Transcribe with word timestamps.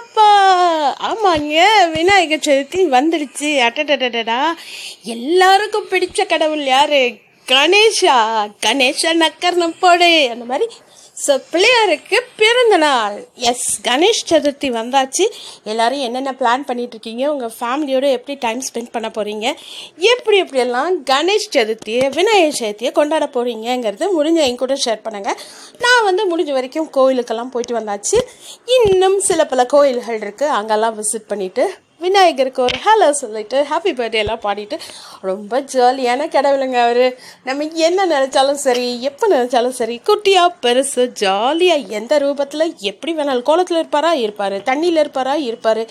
அப்பா. 0.00 0.30
ஆமாங்க 1.08 1.56
விநாயகர் 1.92 2.46
சதுர்த்தி 2.46 2.82
வந்துடுச்சு. 2.96 3.50
அட்டடடடா 3.66 4.40
எல்லாருக்கும் 5.02 5.90
பிடிச்ச 5.90 6.26
கடவுள் 6.26 6.64
யாரு? 6.64 7.02
கணேஷா 7.52 8.16
கணேஷா 8.66 9.10
நக்கர்ணம் 9.24 9.80
போடு 9.82 10.08
அந்த 10.34 10.44
மாதிரி. 10.52 10.68
ஸோ 11.24 11.32
பிள்ளையாருக்கு 11.52 12.18
பிறந்த 12.40 12.76
நாள். 12.84 13.16
எஸ் 13.50 13.66
கணேஷ் 13.88 14.20
சதுர்த்தி 14.30 14.68
வந்தாச்சு. 14.76 15.24
எல்லோரும் 15.70 16.04
என்னென்ன 16.06 16.32
பிளான் 16.40 16.64
பண்ணிகிட்ருக்கீங்க 16.68 17.22
இருக்கீங்க 17.22 17.32
உங்கள் 17.32 17.52
ஃபேமிலியோடு 17.56 18.08
எப்படி 18.18 18.34
டைம் 18.44 18.62
ஸ்பெண்ட் 18.68 18.92
பண்ண 18.94 19.08
போகிறீங்க 19.16 19.46
எப்படி 20.12 20.36
எப்படியெல்லாம் 20.42 20.94
கணேஷ் 21.10 21.50
சதுர்த்தியை 21.56 22.06
விநாயகர் 22.16 22.58
சதுர்த்தியை 22.60 22.92
கொண்டாட 23.00 23.28
போகிறீங்கங்கிறது 23.36 24.08
முடிஞ்ச 24.16 24.40
என் 24.46 24.62
கூட 24.62 24.76
ஷேர் 24.86 25.04
பண்ணுங்கள் 25.06 25.38
நான் 25.84 26.06
வந்து 26.08 26.24
முடிஞ்ச 26.32 26.52
வரைக்கும் 26.58 26.90
கோயிலுக்கெல்லாம் 26.98 27.52
போயிட்டு 27.56 27.78
வந்தாச்சு. 27.80 28.18
இன்னும் 28.78 29.20
சில 29.28 29.46
பல 29.52 29.66
கோயில்கள் 29.76 30.20
இருக்குது 30.24 30.56
அங்கெல்லாம் 30.60 30.98
விசிட் 31.00 31.30
பண்ணிவிட்டு 31.32 31.66
விநாயகருக்கு 32.00 32.62
ஒரு 32.62 32.76
ஹலோ 32.84 33.10
சொல்லிட்டு 33.10 33.66
ஹாப்பி 33.70 33.90
பர்த்டே 33.90 34.14
எல்லாம் 34.14 34.40
பாடிட்டு 34.42 34.78
ரொம்ப 35.20 35.60
ஜாலியான 35.60 36.26
கடவுளுங்க 36.26 36.72
அவர். 36.72 37.18
நம்ம 37.44 37.64
என்ன 37.64 38.06
நினச்சாலும் 38.06 38.60
சரி 38.66 39.02
எப்போ 39.02 39.28
நினச்சாலும் 39.28 39.76
சரி 39.80 40.00
குட்டியாக 40.06 40.54
பெருசு 40.62 41.06
ஜாலியாக 41.06 41.86
எந்த 41.88 42.18
ரூபத்தில் 42.18 42.76
எப்படி 42.76 43.14
வேணாலும் 43.14 43.42
கோலத்தில் 43.42 43.76
இருப்பாரா? 43.76 44.12
இருப்பார். 44.12 44.52
தண்ணியில் 44.52 45.00
இருப்பாரா? 45.04 45.34
இருப்பார். 45.34 45.82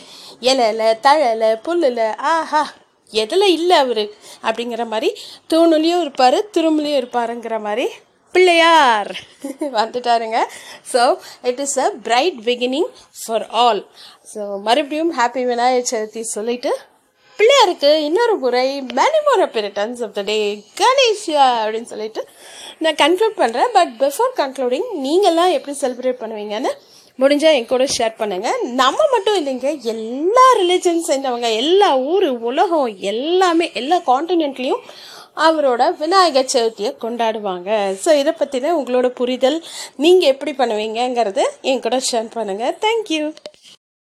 இலையில 0.41 0.99
தழலை 0.99 1.55
புல்லில் 1.55 2.15
ஆஹா 2.15 2.67
எதில் 3.11 3.47
இல்லை 3.47 3.77
அவர் 3.77 4.03
அப்படிங்கிற 4.43 4.87
மாதிரி 4.87 5.15
தூணுலேயும் 5.53 6.01
இருப்பார் 6.01 6.37
திரும்பலையும் 6.57 7.01
இருப்பாருங்கிற 7.01 7.59
மாதிரி 7.59 7.89
Pillaiyar. 8.35 9.11
வந்துட்டாருங்க. 9.79 10.39
So 10.93 11.01
it 11.43 11.59
is 11.59 11.77
a 11.77 11.89
bright 12.03 12.39
beginning 12.45 12.89
for 13.21 13.47
all 13.63 13.81
so 14.33 14.41
மறுபடியும் 14.59 15.13
ஹாப்பி 15.19 15.43
விநாயகர் 15.45 15.89
சதுர்த்தி 15.91 16.23
சொல்லிட்டு 16.35 16.71
பிள்ளையாருக்கு 17.39 17.91
இன்னொரு 18.05 18.33
முறை 18.37 18.65
மேனிமோர் 18.97 19.43
ரிட்டர்ன்ஸ் 19.59 20.01
ஆஃப் 20.01 20.13
த 20.13 20.21
டே 20.21 20.37
கணேஷியா 20.81 21.45
அப்படின்னு 21.61 21.83
சொல்லிட்டு 21.83 22.21
நான் 22.77 22.95
கன்க்ளூட் 22.95 23.35
பண்ணுறேன் 23.37 23.71
பட் 23.73 23.93
பிஃபோர் 23.99 24.33
கன்க்ளூடிங் 24.37 24.87
நீங்கள்லாம் 25.01 25.53
எப்படி 25.53 25.75
செலிப்ரேட் 25.81 26.21
பண்ணுவீங்கன்னு 26.21 26.71
முடிஞ்சால் 27.19 27.55
என் 27.57 27.65
கூட 27.65 27.85
ஷேர் 27.95 28.19
பண்ணுங்கள் 28.19 28.59
நம்ம 28.73 28.99
மட்டும் 29.11 29.37
இல்லைங்க 29.39 29.69
எல்லா 29.85 30.45
ரிலீஜன் 30.57 31.07
சேர்ந்தவங்க 31.09 31.49
எல்லா 31.55 31.89
ஊர் 32.05 32.27
உலகம் 32.41 32.91
எல்லாமே 33.03 33.71
எல்லா 33.73 33.97
காண்டினென்ட்லேயும் 34.07 34.83
அவரோட 35.47 35.81
விநாயகர் 36.01 36.51
சதுர்த்தியை 36.53 36.91
கொண்டாடுவாங்க. 37.03 37.69
ஸோ 38.03 38.09
இதை 38.21 38.33
பற்றின 38.41 38.73
உங்களோட 38.79 39.07
புரிதல் 39.19 39.59
நீங்கள் 40.05 40.31
எப்படி 40.33 40.53
பண்ணுவீங்கங்கிறத 40.61 41.43
என் 41.71 41.85
கூட 41.85 41.99
ஷேர் 42.09 42.35
பண்ணுங்கள் 42.37 42.77
தேங்க்யூ 42.85 43.23